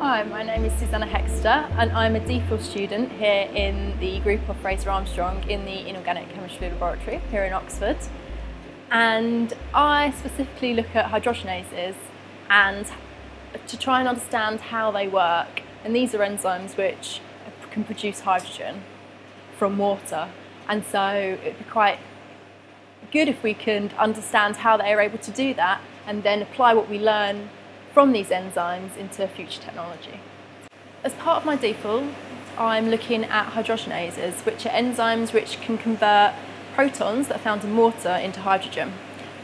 [0.00, 4.48] Hi, my name is Susanna Hexter and I'm a DPhil student here in the group
[4.48, 7.98] of Fraser Armstrong in the Inorganic Chemistry Laboratory here in Oxford.
[8.90, 11.96] And I specifically look at hydrogenases
[12.48, 12.86] and
[13.66, 15.60] to try and understand how they work.
[15.84, 17.20] And these are enzymes which
[17.70, 18.84] can produce hydrogen
[19.58, 20.30] from water.
[20.66, 21.98] And so it'd be quite
[23.12, 26.72] good if we can understand how they are able to do that and then apply
[26.72, 27.50] what we learn
[27.92, 30.20] from these enzymes into future technology.
[31.02, 32.12] As part of my DPhil,
[32.58, 36.34] I'm looking at hydrogenases, which are enzymes which can convert
[36.74, 38.92] protons that are found in water into hydrogen.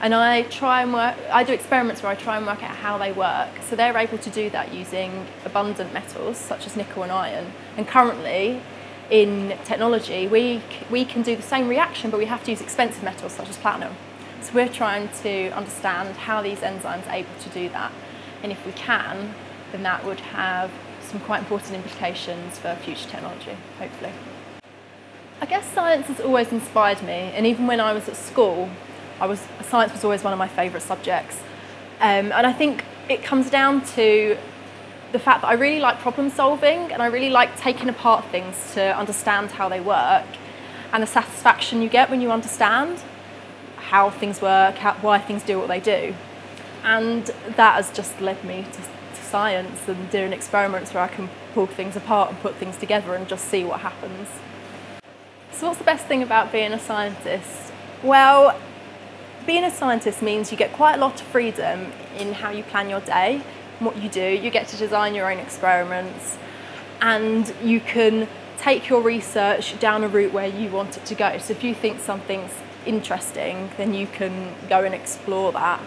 [0.00, 2.98] And I try and work, I do experiments where I try and work out how
[2.98, 3.48] they work.
[3.68, 7.52] So they're able to do that using abundant metals such as nickel and iron.
[7.78, 8.60] And currently,
[9.10, 13.02] in technology, we, we can do the same reaction, but we have to use expensive
[13.02, 13.94] metals such as platinum.
[14.42, 17.90] So we're trying to understand how these enzymes are able to do that.
[18.46, 19.34] And if we can,
[19.72, 24.12] then that would have some quite important implications for future technology, hopefully.
[25.40, 28.70] I guess science has always inspired me, and even when I was at school,
[29.18, 31.40] I was, science was always one of my favourite subjects.
[31.98, 34.38] Um, and I think it comes down to
[35.10, 38.74] the fact that I really like problem solving and I really like taking apart things
[38.74, 40.26] to understand how they work
[40.92, 43.02] and the satisfaction you get when you understand
[43.76, 46.14] how things work, how, why things do what they do.
[46.84, 51.28] And that has just led me to, to science and doing experiments where I can
[51.54, 54.28] pull things apart and put things together and just see what happens.
[55.52, 57.72] So, what's the best thing about being a scientist?
[58.02, 58.60] Well,
[59.46, 62.90] being a scientist means you get quite a lot of freedom in how you plan
[62.90, 63.42] your day,
[63.78, 64.20] what you do.
[64.20, 66.36] You get to design your own experiments,
[67.00, 71.38] and you can take your research down a route where you want it to go.
[71.38, 72.52] So, if you think something's
[72.84, 75.80] interesting, then you can go and explore that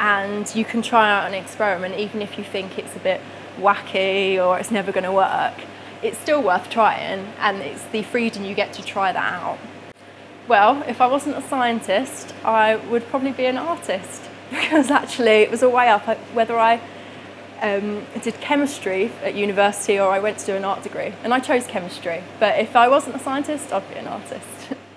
[0.00, 3.20] and you can try out an experiment even if you think it's a bit
[3.58, 5.54] wacky or it's never going to work.
[6.02, 9.58] It's still worth trying, and it's the freedom you get to try that out.
[10.48, 15.50] Well, if I wasn't a scientist, I would probably be an artist because actually it
[15.50, 16.80] was a way up whether I
[17.60, 21.40] um, did chemistry at university or I went to do an art degree, and I
[21.40, 22.24] chose chemistry.
[22.40, 24.46] But if I wasn't a scientist, I'd be an artist.